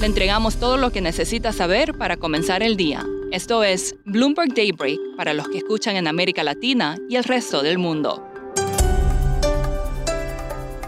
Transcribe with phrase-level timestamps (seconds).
[0.00, 3.04] Le entregamos todo lo que necesita saber para comenzar el día.
[3.32, 7.76] Esto es Bloomberg Daybreak para los que escuchan en América Latina y el resto del
[7.76, 8.26] mundo.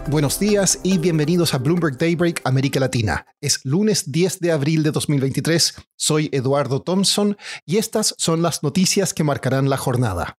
[0.07, 3.27] Buenos días y bienvenidos a Bloomberg Daybreak América Latina.
[3.39, 5.75] Es lunes 10 de abril de 2023.
[5.95, 7.37] Soy Eduardo Thompson
[7.67, 10.39] y estas son las noticias que marcarán la jornada.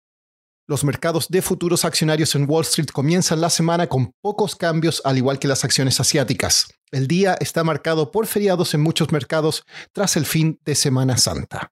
[0.74, 5.20] Los mercados de futuros accionarios en Wall Street comienzan la semana con pocos cambios, al
[5.20, 6.66] igual que las acciones asiáticas.
[6.90, 11.72] El día está marcado por feriados en muchos mercados tras el fin de Semana Santa.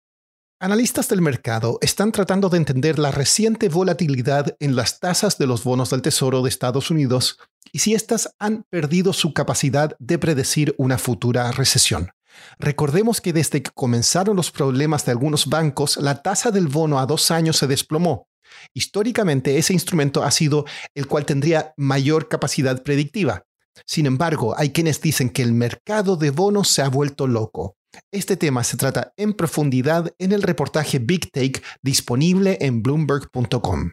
[0.60, 5.64] Analistas del mercado están tratando de entender la reciente volatilidad en las tasas de los
[5.64, 7.40] bonos del Tesoro de Estados Unidos
[7.72, 12.12] y si éstas han perdido su capacidad de predecir una futura recesión.
[12.60, 17.08] Recordemos que desde que comenzaron los problemas de algunos bancos, la tasa del bono a
[17.08, 18.28] dos años se desplomó
[18.74, 23.46] Históricamente ese instrumento ha sido el cual tendría mayor capacidad predictiva.
[23.86, 27.78] Sin embargo, hay quienes dicen que el mercado de bonos se ha vuelto loco.
[28.12, 33.92] Este tema se trata en profundidad en el reportaje Big Take disponible en bloomberg.com.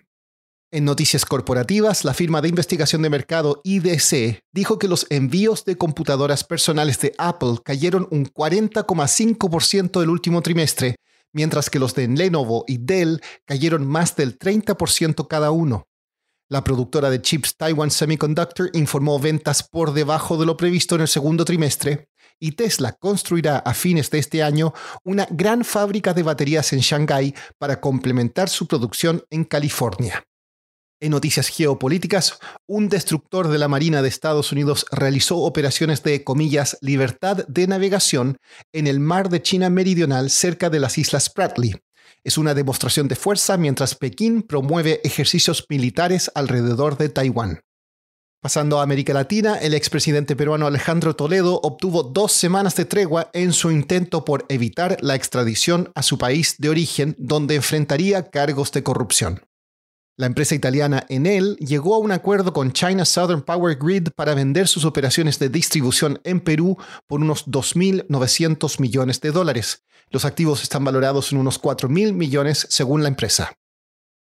[0.70, 5.78] En noticias corporativas, la firma de investigación de mercado IDC dijo que los envíos de
[5.78, 10.96] computadoras personales de Apple cayeron un 40,5% el último trimestre,
[11.32, 15.88] mientras que los de Lenovo y Dell cayeron más del 30% cada uno.
[16.50, 21.08] La productora de chips Taiwan Semiconductor informó ventas por debajo de lo previsto en el
[21.08, 22.08] segundo trimestre
[22.40, 24.72] y Tesla construirá a fines de este año
[25.04, 30.27] una gran fábrica de baterías en Shanghái para complementar su producción en California.
[31.00, 36.76] En noticias geopolíticas, un destructor de la Marina de Estados Unidos realizó operaciones de, comillas,
[36.80, 38.38] libertad de navegación
[38.72, 41.76] en el mar de China Meridional cerca de las Islas Spratly.
[42.24, 47.60] Es una demostración de fuerza mientras Pekín promueve ejercicios militares alrededor de Taiwán.
[48.40, 53.52] Pasando a América Latina, el expresidente peruano Alejandro Toledo obtuvo dos semanas de tregua en
[53.52, 58.82] su intento por evitar la extradición a su país de origen, donde enfrentaría cargos de
[58.82, 59.47] corrupción.
[60.20, 64.66] La empresa italiana Enel llegó a un acuerdo con China Southern Power Grid para vender
[64.66, 69.84] sus operaciones de distribución en Perú por unos 2.900 millones de dólares.
[70.10, 73.52] Los activos están valorados en unos 4.000 millones según la empresa.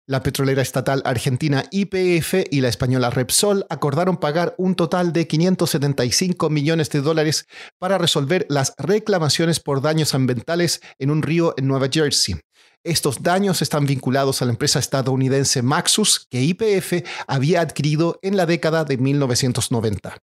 [0.07, 6.51] La petrolera estatal argentina YPF y la española Repsol acordaron pagar un total de 575
[6.51, 7.47] millones de dólares
[7.79, 12.35] para resolver las reclamaciones por daños ambientales en un río en Nueva Jersey.
[12.85, 18.45] Estos daños están vinculados a la empresa estadounidense Maxus que IPF había adquirido en la
[18.45, 20.19] década de 1990.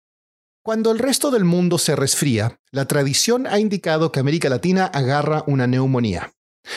[0.62, 5.45] Cuando el resto del mundo se resfría, la tradición ha indicado que América Latina agarra
[5.47, 6.33] una neumonía.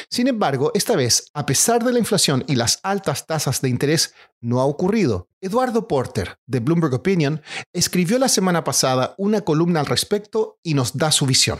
[0.09, 4.13] Sin embargo, esta vez, a pesar de la inflación y las altas tasas de interés,
[4.41, 5.29] no ha ocurrido.
[5.39, 7.41] Eduardo Porter, de Bloomberg Opinion,
[7.72, 11.57] escribió la semana pasada una columna al respecto y nos da su visión.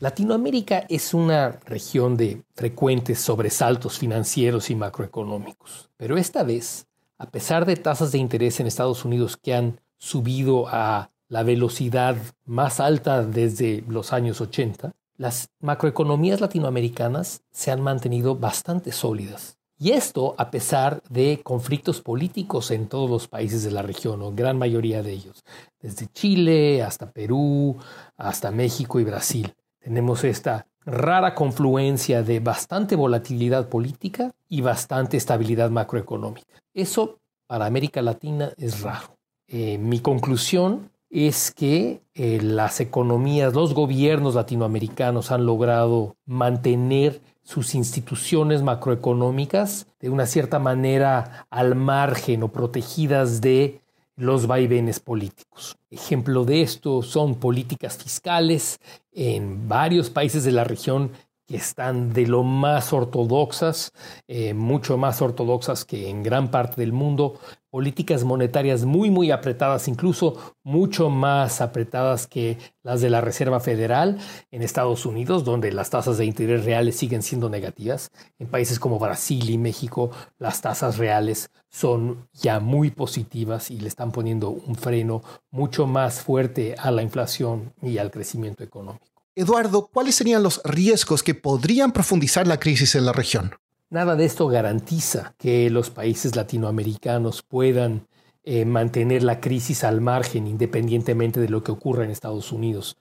[0.00, 6.86] Latinoamérica es una región de frecuentes sobresaltos financieros y macroeconómicos, pero esta vez,
[7.18, 12.16] a pesar de tasas de interés en Estados Unidos que han subido a la velocidad
[12.46, 19.58] más alta desde los años 80, las macroeconomías latinoamericanas se han mantenido bastante sólidas.
[19.78, 24.32] Y esto a pesar de conflictos políticos en todos los países de la región, o
[24.32, 25.44] gran mayoría de ellos,
[25.78, 27.76] desde Chile hasta Perú,
[28.16, 35.70] hasta México y Brasil tenemos esta rara confluencia de bastante volatilidad política y bastante estabilidad
[35.70, 36.62] macroeconómica.
[36.72, 39.16] Eso para América Latina es raro.
[39.48, 47.74] Eh, mi conclusión es que eh, las economías, los gobiernos latinoamericanos han logrado mantener sus
[47.74, 53.79] instituciones macroeconómicas de una cierta manera al margen o protegidas de
[54.20, 55.78] los vaivenes políticos.
[55.90, 58.78] Ejemplo de esto son políticas fiscales
[59.12, 61.10] en varios países de la región
[61.50, 63.92] que están de lo más ortodoxas,
[64.28, 69.88] eh, mucho más ortodoxas que en gran parte del mundo, políticas monetarias muy, muy apretadas,
[69.88, 74.18] incluso mucho más apretadas que las de la Reserva Federal
[74.52, 78.12] en Estados Unidos, donde las tasas de interés reales siguen siendo negativas.
[78.38, 83.88] En países como Brasil y México, las tasas reales son ya muy positivas y le
[83.88, 89.09] están poniendo un freno mucho más fuerte a la inflación y al crecimiento económico.
[89.36, 93.52] Eduardo, ¿cuáles serían los riesgos que podrían profundizar la crisis en la región?
[93.88, 98.06] Nada de esto garantiza que los países latinoamericanos puedan
[98.42, 102.96] eh, mantener la crisis al margen independientemente de lo que ocurra en Estados Unidos.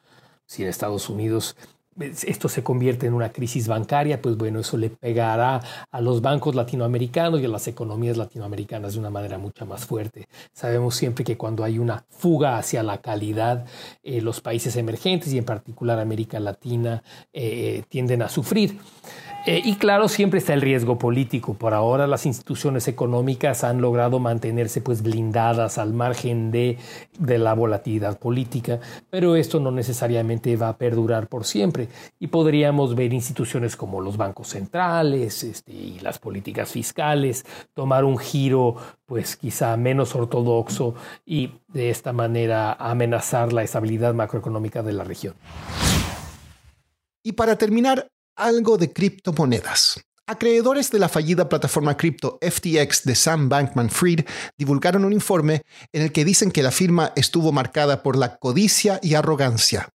[0.45, 1.55] Si en Estados Unidos
[1.99, 5.61] esto se convierte en una crisis bancaria, pues bueno, eso le pegará
[5.91, 10.27] a los bancos latinoamericanos y a las economías latinoamericanas de una manera mucho más fuerte.
[10.53, 13.65] Sabemos siempre que cuando hay una fuga hacia la calidad,
[14.03, 17.03] eh, los países emergentes y en particular América Latina
[17.33, 18.77] eh, tienden a sufrir.
[19.51, 21.55] Eh, y claro, siempre está el riesgo político.
[21.55, 26.77] Por ahora las instituciones económicas han logrado mantenerse pues blindadas al margen de,
[27.17, 28.79] de, la volatilidad política,
[29.09, 31.87] pero esto no necesariamente va a perdurar por siempre.
[32.19, 37.43] Y podríamos ver instituciones como los bancos centrales este, y las políticas fiscales
[37.73, 38.75] tomar un giro
[39.07, 40.93] pues quizá menos ortodoxo
[41.25, 45.33] y de esta manera amenazar la estabilidad macroeconómica de la región.
[47.23, 49.99] Y para terminar, algo de criptomonedas.
[50.25, 54.25] Acreedores de la fallida plataforma cripto FTX de Sam Bankman Fried
[54.57, 58.99] divulgaron un informe en el que dicen que la firma estuvo marcada por la codicia
[59.01, 59.89] y arrogancia.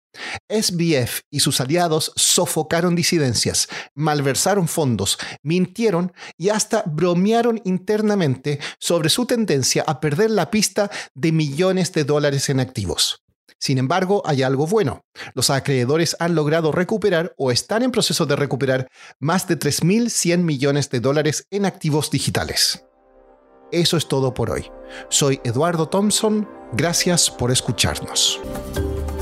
[0.49, 9.25] SBF y sus aliados sofocaron disidencias, malversaron fondos, mintieron y hasta bromearon internamente sobre su
[9.25, 13.22] tendencia a perder la pista de millones de dólares en activos.
[13.63, 15.05] Sin embargo, hay algo bueno.
[15.35, 18.89] Los acreedores han logrado recuperar o están en proceso de recuperar
[19.21, 22.83] más de 3.100 millones de dólares en activos digitales.
[23.71, 24.69] Eso es todo por hoy.
[25.07, 26.45] Soy Eduardo Thompson.
[26.73, 28.41] Gracias por escucharnos.